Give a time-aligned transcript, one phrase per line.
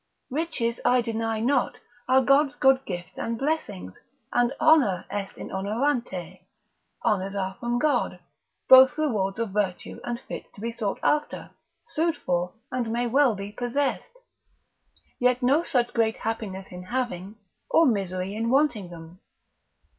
[0.31, 1.77] Riches I deny not
[2.09, 3.93] are God's good gifts, and blessings;
[4.33, 6.41] and honor est in honorante,
[7.05, 8.17] honours are from God;
[8.67, 11.51] both rewards of virtue, and fit to be sought after,
[11.85, 14.17] sued for, and may well be possessed:
[15.19, 17.35] yet no such great happiness in having,
[17.69, 19.19] or misery in wanting of them.